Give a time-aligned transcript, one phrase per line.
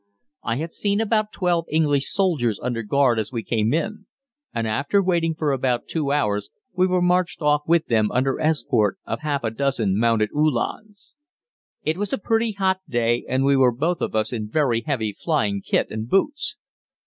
[0.41, 4.07] I had seen about twelve English soldiers under guard as we came in,
[4.51, 8.97] and after waiting for about two hours, we were marched off with them under escort
[9.05, 11.13] of half a dozen mounted Uhlans.
[11.83, 15.13] It was a pretty hot day, and we were both of us in very heavy
[15.13, 16.57] flying kit and boots.